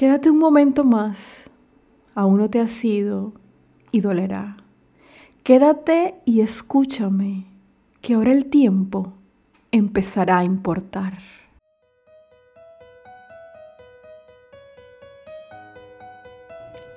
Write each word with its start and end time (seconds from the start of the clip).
Quédate 0.00 0.30
un 0.30 0.38
momento 0.38 0.82
más, 0.82 1.50
aún 2.14 2.38
no 2.38 2.48
te 2.48 2.58
has 2.58 2.82
ido 2.82 3.34
y 3.92 4.00
dolerá. 4.00 4.56
Quédate 5.42 6.14
y 6.24 6.40
escúchame, 6.40 7.44
que 8.00 8.14
ahora 8.14 8.32
el 8.32 8.46
tiempo 8.46 9.12
empezará 9.70 10.38
a 10.38 10.44
importar. 10.44 11.18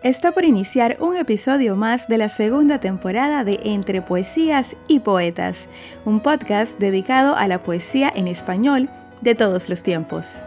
Está 0.02 0.32
por 0.32 0.46
iniciar 0.46 0.96
un 1.02 1.18
episodio 1.18 1.76
más 1.76 2.08
de 2.08 2.18
la 2.18 2.30
segunda 2.30 2.80
temporada 2.80 3.44
de 3.44 3.60
Entre 3.66 4.02
Poesías 4.02 4.78
y 4.88 5.02
Poetas, 5.02 5.68
un 6.06 6.22
podcast 6.22 6.80
dedicado 6.80 7.36
a 7.36 7.50
la 7.50 7.64
poesía 7.64 8.10
en 8.16 8.30
español 8.30 8.90
de 9.20 9.36
todos 9.36 9.68
los 9.68 9.84
tiempos. 9.84 10.46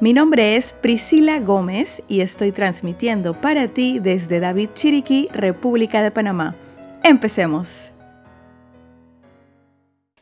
Mi 0.00 0.12
nombre 0.12 0.54
es 0.54 0.74
Priscila 0.74 1.40
Gómez 1.40 2.04
y 2.06 2.20
estoy 2.20 2.52
transmitiendo 2.52 3.40
para 3.40 3.66
ti 3.66 3.98
desde 3.98 4.38
David 4.38 4.68
Chiriquí, 4.72 5.28
República 5.32 6.02
de 6.02 6.12
Panamá. 6.12 6.54
Empecemos. 7.02 7.92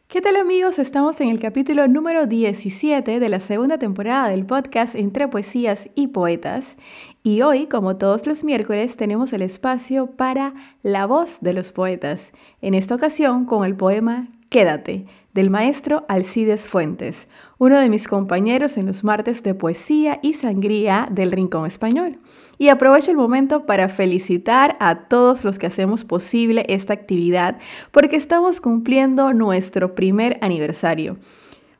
¿Qué 0.08 0.22
tal 0.22 0.36
amigos? 0.36 0.78
Estamos 0.78 1.20
en 1.20 1.28
el 1.28 1.38
capítulo 1.40 1.88
número 1.88 2.26
17 2.26 3.20
de 3.20 3.28
la 3.28 3.38
segunda 3.38 3.76
temporada 3.76 4.30
del 4.30 4.46
podcast 4.46 4.94
Entre 4.94 5.28
Poesías 5.28 5.90
y 5.94 6.06
Poetas 6.06 6.78
y 7.22 7.42
hoy, 7.42 7.66
como 7.66 7.98
todos 7.98 8.26
los 8.26 8.44
miércoles, 8.44 8.96
tenemos 8.96 9.34
el 9.34 9.42
espacio 9.42 10.06
para 10.06 10.54
la 10.80 11.04
voz 11.04 11.36
de 11.42 11.52
los 11.52 11.72
poetas, 11.72 12.32
en 12.62 12.72
esta 12.72 12.94
ocasión 12.94 13.44
con 13.44 13.62
el 13.66 13.76
poema 13.76 14.28
Quédate, 14.48 15.06
del 15.34 15.50
maestro 15.50 16.06
Alcides 16.08 16.68
Fuentes, 16.68 17.28
uno 17.58 17.78
de 17.78 17.88
mis 17.90 18.06
compañeros 18.06 18.78
en 18.78 18.86
los 18.86 19.02
martes 19.02 19.42
de 19.42 19.54
poesía 19.54 20.20
y 20.22 20.34
sangría 20.34 21.08
del 21.10 21.32
Rincón 21.32 21.66
Español. 21.66 22.20
Y 22.56 22.68
aprovecho 22.68 23.10
el 23.10 23.16
momento 23.16 23.66
para 23.66 23.88
felicitar 23.88 24.76
a 24.78 25.08
todos 25.08 25.44
los 25.44 25.58
que 25.58 25.66
hacemos 25.66 26.04
posible 26.04 26.64
esta 26.68 26.94
actividad 26.94 27.58
porque 27.90 28.16
estamos 28.16 28.60
cumpliendo 28.60 29.32
nuestro 29.32 29.94
primer 29.94 30.38
aniversario. 30.40 31.18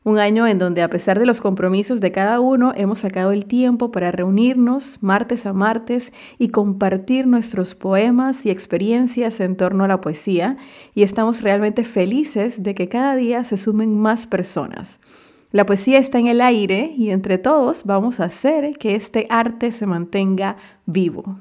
Un 0.06 0.20
año 0.20 0.46
en 0.46 0.58
donde 0.58 0.82
a 0.82 0.88
pesar 0.88 1.18
de 1.18 1.26
los 1.26 1.40
compromisos 1.40 2.00
de 2.00 2.12
cada 2.12 2.38
uno 2.38 2.72
hemos 2.76 3.00
sacado 3.00 3.32
el 3.32 3.44
tiempo 3.44 3.90
para 3.90 4.12
reunirnos 4.12 4.98
martes 5.00 5.46
a 5.46 5.52
martes 5.52 6.12
y 6.38 6.50
compartir 6.50 7.26
nuestros 7.26 7.74
poemas 7.74 8.46
y 8.46 8.50
experiencias 8.50 9.40
en 9.40 9.56
torno 9.56 9.82
a 9.82 9.88
la 9.88 10.00
poesía 10.00 10.58
y 10.94 11.02
estamos 11.02 11.42
realmente 11.42 11.82
felices 11.82 12.62
de 12.62 12.76
que 12.76 12.88
cada 12.88 13.16
día 13.16 13.42
se 13.42 13.56
sumen 13.56 13.98
más 13.98 14.28
personas. 14.28 15.00
La 15.50 15.66
poesía 15.66 15.98
está 15.98 16.20
en 16.20 16.28
el 16.28 16.40
aire 16.40 16.94
y 16.96 17.10
entre 17.10 17.36
todos 17.36 17.82
vamos 17.82 18.20
a 18.20 18.26
hacer 18.26 18.78
que 18.78 18.94
este 18.94 19.26
arte 19.28 19.72
se 19.72 19.86
mantenga 19.86 20.56
vivo. 20.84 21.40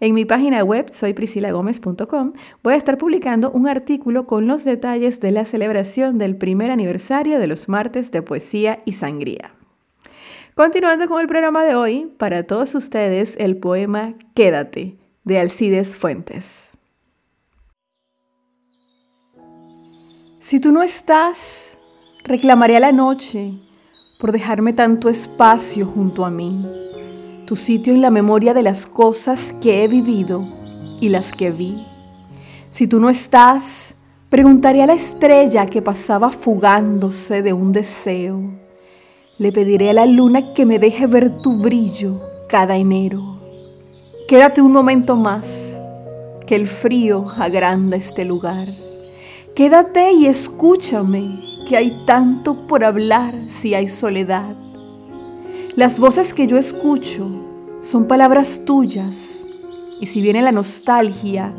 En 0.00 0.14
mi 0.14 0.24
página 0.24 0.62
web 0.62 0.90
soyprisilagomez.com 0.90 2.32
voy 2.62 2.74
a 2.74 2.76
estar 2.76 2.98
publicando 2.98 3.50
un 3.50 3.68
artículo 3.68 4.26
con 4.26 4.46
los 4.46 4.64
detalles 4.64 5.20
de 5.20 5.30
la 5.30 5.44
celebración 5.44 6.18
del 6.18 6.36
primer 6.36 6.70
aniversario 6.70 7.38
de 7.38 7.46
los 7.46 7.68
martes 7.68 8.10
de 8.10 8.22
poesía 8.22 8.80
y 8.84 8.94
sangría. 8.94 9.54
Continuando 10.54 11.08
con 11.08 11.20
el 11.20 11.26
programa 11.26 11.64
de 11.64 11.74
hoy, 11.74 12.12
para 12.18 12.44
todos 12.44 12.74
ustedes 12.74 13.34
el 13.38 13.56
poema 13.56 14.14
Quédate 14.34 14.98
de 15.24 15.40
Alcides 15.40 15.96
Fuentes. 15.96 16.70
Si 20.40 20.60
tú 20.60 20.70
no 20.72 20.82
estás, 20.82 21.78
reclamaré 22.22 22.76
a 22.76 22.80
la 22.80 22.92
noche 22.92 23.54
por 24.20 24.30
dejarme 24.30 24.74
tanto 24.74 25.08
espacio 25.08 25.86
junto 25.86 26.24
a 26.24 26.30
mí 26.30 26.83
tu 27.46 27.56
sitio 27.56 27.92
en 27.92 28.00
la 28.00 28.10
memoria 28.10 28.54
de 28.54 28.62
las 28.62 28.86
cosas 28.86 29.54
que 29.60 29.84
he 29.84 29.88
vivido 29.88 30.44
y 31.00 31.08
las 31.08 31.32
que 31.32 31.50
vi. 31.50 31.84
Si 32.70 32.86
tú 32.86 33.00
no 33.00 33.10
estás, 33.10 33.94
preguntaré 34.30 34.82
a 34.82 34.86
la 34.86 34.94
estrella 34.94 35.66
que 35.66 35.82
pasaba 35.82 36.30
fugándose 36.30 37.42
de 37.42 37.52
un 37.52 37.72
deseo. 37.72 38.40
Le 39.38 39.52
pediré 39.52 39.90
a 39.90 39.92
la 39.92 40.06
luna 40.06 40.54
que 40.54 40.64
me 40.64 40.78
deje 40.78 41.06
ver 41.06 41.38
tu 41.38 41.60
brillo 41.60 42.20
cada 42.48 42.76
enero. 42.76 43.38
Quédate 44.26 44.62
un 44.62 44.72
momento 44.72 45.16
más, 45.16 45.74
que 46.46 46.56
el 46.56 46.66
frío 46.66 47.30
agranda 47.36 47.96
este 47.96 48.24
lugar. 48.24 48.68
Quédate 49.54 50.12
y 50.12 50.26
escúchame, 50.26 51.44
que 51.68 51.76
hay 51.76 52.04
tanto 52.06 52.66
por 52.66 52.84
hablar 52.84 53.34
si 53.48 53.74
hay 53.74 53.88
soledad. 53.88 54.63
Las 55.76 55.98
voces 55.98 56.32
que 56.32 56.46
yo 56.46 56.56
escucho 56.56 57.28
son 57.82 58.06
palabras 58.06 58.64
tuyas 58.64 59.16
y 60.00 60.06
si 60.06 60.22
viene 60.22 60.40
la 60.40 60.52
nostalgia, 60.52 61.52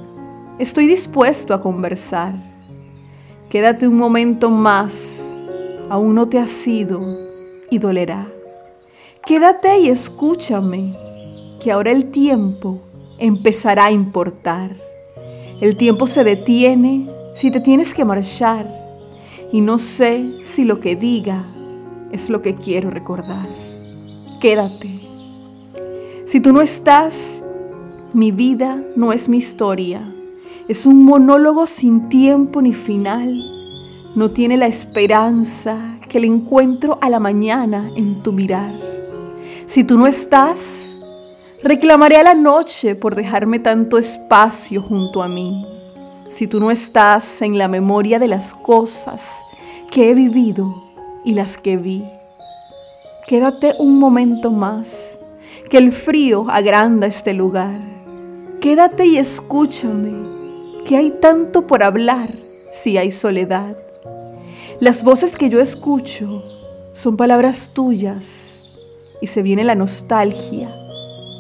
estoy 0.58 0.86
dispuesto 0.86 1.54
a 1.54 1.60
conversar. 1.60 2.34
Quédate 3.50 3.90
un 3.90 3.98
momento 3.98 4.50
más, 4.50 5.18
aún 5.90 6.16
no 6.16 6.30
te 6.30 6.40
has 6.40 6.66
ido 6.66 7.02
y 7.70 7.78
dolerá. 7.80 8.26
Quédate 9.26 9.80
y 9.80 9.90
escúchame, 9.90 10.96
que 11.62 11.74
ahora 11.74 11.92
el 11.92 12.10
tiempo 12.14 12.80
empezará 13.20 13.88
a 13.88 13.92
importar. 13.92 14.78
El 15.60 15.76
tiempo 15.76 16.08
se 16.08 16.24
detiene 16.24 17.10
si 17.36 17.52
te 17.52 17.60
tienes 17.60 17.94
que 17.94 18.06
marchar 18.06 18.66
y 19.52 19.60
no 19.60 19.78
sé 19.78 20.38
si 20.46 20.64
lo 20.64 20.80
que 20.80 20.96
diga 20.96 21.46
es 22.14 22.30
lo 22.30 22.42
que 22.42 22.56
quiero 22.56 22.90
recordar 22.92 23.65
quédate. 24.40 24.90
Si 26.28 26.40
tú 26.40 26.54
no 26.54 26.62
estás, 26.62 27.14
mi 28.14 28.32
vida 28.32 28.82
no 28.96 29.14
es 29.14 29.30
mi 29.30 29.38
historia. 29.38 30.02
Es 30.68 30.86
un 30.86 31.04
monólogo 31.04 31.66
sin 31.66 32.10
tiempo 32.10 32.62
ni 32.62 32.74
final. 32.74 33.44
No 34.16 34.32
tiene 34.32 34.58
la 34.58 34.68
esperanza 34.68 35.78
que 36.08 36.20
le 36.20 36.28
encuentro 36.28 36.98
a 37.02 37.10
la 37.10 37.20
mañana 37.20 37.92
en 37.96 38.24
tu 38.24 38.32
mirar. 38.32 38.74
Si 39.68 39.84
tú 39.84 39.98
no 39.98 40.08
estás, 40.08 40.90
reclamaré 41.64 42.18
a 42.18 42.24
la 42.24 42.34
noche 42.34 42.96
por 42.96 43.16
dejarme 43.16 43.60
tanto 43.60 43.98
espacio 43.98 44.82
junto 44.82 45.22
a 45.22 45.28
mí. 45.28 45.66
Si 46.30 46.48
tú 46.48 46.60
no 46.60 46.72
estás 46.72 47.42
en 47.42 47.58
la 47.58 47.68
memoria 47.68 48.20
de 48.20 48.28
las 48.28 48.54
cosas 48.54 49.30
que 49.92 50.12
he 50.12 50.14
vivido 50.14 50.84
y 51.24 51.34
las 51.34 51.58
que 51.58 51.78
vi. 51.78 52.04
Quédate 53.28 53.74
un 53.80 53.98
momento 53.98 54.52
más, 54.52 55.18
que 55.72 55.80
el 55.80 55.92
frío 55.92 56.46
agranda 56.48 57.08
este 57.08 57.34
lugar. 57.34 57.82
Quédate 58.62 59.08
y 59.08 59.18
escúchame, 59.18 60.14
que 60.86 60.96
hay 60.96 61.10
tanto 61.10 61.66
por 61.66 61.82
hablar 61.82 62.30
si 62.72 63.00
hay 63.00 63.10
soledad. 63.10 63.76
Las 64.80 65.04
voces 65.04 65.36
que 65.36 65.50
yo 65.50 65.60
escucho 65.60 66.44
son 66.94 67.18
palabras 67.18 67.72
tuyas 67.74 68.24
y 69.22 69.26
se 69.26 69.42
viene 69.42 69.64
la 69.64 69.74
nostalgia. 69.74 70.70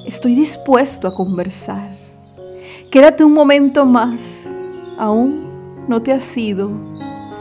Estoy 0.07 0.34
dispuesto 0.34 1.07
a 1.07 1.13
conversar. 1.13 1.95
Quédate 2.90 3.24
un 3.24 3.34
momento 3.34 3.85
más, 3.85 4.22
aún 4.97 5.85
no 5.88 6.01
te 6.01 6.13
has 6.13 6.35
ido 6.35 6.72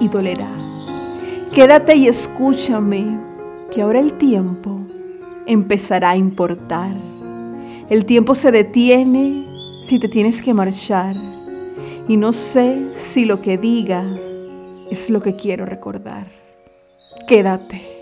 y 0.01 0.09
dolerá. 0.09 0.51
Quédate 1.51 1.97
y 1.97 2.09
escúchame 2.09 3.34
que 3.75 3.83
ahora 3.83 3.99
el 3.99 4.13
tiempo 4.13 4.81
empezará 5.47 6.11
a 6.11 6.17
importar. 6.17 6.95
El 7.91 8.05
tiempo 8.05 8.35
se 8.35 8.53
detiene 8.53 9.47
si 9.85 9.99
te 9.99 10.09
tienes 10.09 10.41
que 10.41 10.55
marchar 10.55 11.17
y 12.09 12.17
no 12.17 12.33
sé 12.33 12.93
si 12.97 13.25
lo 13.25 13.41
que 13.41 13.59
diga 13.59 14.05
es 14.91 15.11
lo 15.11 15.21
que 15.23 15.35
quiero 15.35 15.67
recordar. 15.67 16.27
Quédate. 17.27 17.94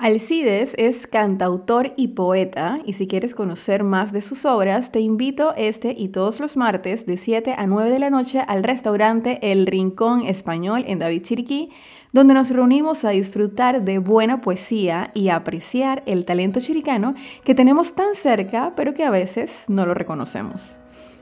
Alcides 0.00 0.74
es 0.78 1.06
cantautor 1.06 1.92
y 1.94 2.08
poeta 2.08 2.78
y 2.86 2.94
si 2.94 3.06
quieres 3.06 3.34
conocer 3.34 3.84
más 3.84 4.14
de 4.14 4.22
sus 4.22 4.46
obras, 4.46 4.92
te 4.92 5.00
invito 5.00 5.52
este 5.58 5.94
y 5.94 6.08
todos 6.08 6.40
los 6.40 6.56
martes 6.56 7.04
de 7.04 7.18
7 7.18 7.54
a 7.58 7.66
9 7.66 7.90
de 7.90 7.98
la 7.98 8.08
noche 8.08 8.42
al 8.48 8.62
restaurante 8.62 9.38
El 9.42 9.66
Rincón 9.66 10.22
Español 10.22 10.84
en 10.86 11.00
David 11.00 11.20
Chiriquí, 11.20 11.68
donde 12.14 12.32
nos 12.32 12.48
reunimos 12.48 13.04
a 13.04 13.10
disfrutar 13.10 13.84
de 13.84 13.98
buena 13.98 14.40
poesía 14.40 15.10
y 15.12 15.28
apreciar 15.28 16.02
el 16.06 16.24
talento 16.24 16.60
chiricano 16.60 17.14
que 17.44 17.54
tenemos 17.54 17.92
tan 17.94 18.14
cerca 18.14 18.72
pero 18.74 18.94
que 18.94 19.04
a 19.04 19.10
veces 19.10 19.64
no 19.68 19.84
lo 19.84 19.92
reconocemos. 19.92 20.78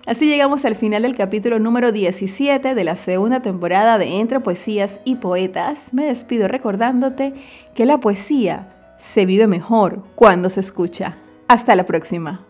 Así 0.09 0.27
llegamos 0.27 0.65
al 0.65 0.75
final 0.75 1.03
del 1.03 1.15
capítulo 1.15 1.59
número 1.59 1.93
17 1.93 2.75
de 2.75 2.83
la 2.83 2.97
segunda 2.97 3.43
temporada 3.43 3.99
de 3.99 4.21
Entre 4.21 4.41
Poesías 4.41 5.01
y 5.05 5.17
Poetas. 5.17 5.93
Me 5.93 6.07
despido 6.07 6.49
recordándote 6.49 7.35
que 7.75 7.85
la 7.85 8.01
poesía 8.01 8.78
se 8.99 9.27
vive 9.27 9.47
mejor 9.47 10.03
cuando 10.15 10.51
se 10.51 10.61
escucha. 10.61 11.17
Hasta 11.49 11.75
la 11.77 11.87
próxima. 11.87 12.48